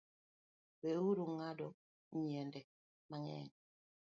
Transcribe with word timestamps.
We 0.81 0.91
uru 1.09 1.23
ng’ado 1.33 1.67
nyiende 2.19 2.59
mang’eny 3.09 3.51